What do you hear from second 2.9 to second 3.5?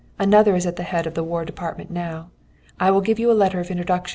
give you a